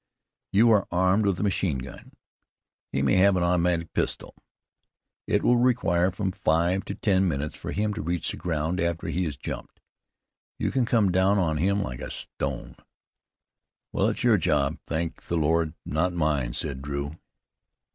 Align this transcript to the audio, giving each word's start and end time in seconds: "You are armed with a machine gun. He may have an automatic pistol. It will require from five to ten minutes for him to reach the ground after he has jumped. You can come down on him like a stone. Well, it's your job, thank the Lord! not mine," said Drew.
"You 0.51 0.71
are 0.71 0.87
armed 0.89 1.27
with 1.27 1.39
a 1.39 1.43
machine 1.43 1.77
gun. 1.77 2.13
He 2.91 3.03
may 3.03 3.17
have 3.17 3.37
an 3.37 3.43
automatic 3.43 3.93
pistol. 3.93 4.33
It 5.27 5.43
will 5.43 5.57
require 5.57 6.09
from 6.09 6.31
five 6.31 6.83
to 6.85 6.95
ten 6.95 7.27
minutes 7.27 7.55
for 7.55 7.71
him 7.71 7.93
to 7.93 8.01
reach 8.01 8.31
the 8.31 8.37
ground 8.37 8.79
after 8.81 9.09
he 9.09 9.25
has 9.25 9.37
jumped. 9.37 9.79
You 10.57 10.71
can 10.71 10.85
come 10.85 11.11
down 11.11 11.37
on 11.37 11.57
him 11.57 11.83
like 11.83 12.01
a 12.01 12.09
stone. 12.09 12.77
Well, 13.91 14.07
it's 14.07 14.23
your 14.23 14.37
job, 14.39 14.79
thank 14.87 15.25
the 15.25 15.37
Lord! 15.37 15.75
not 15.85 16.13
mine," 16.13 16.53
said 16.53 16.81
Drew. 16.81 17.15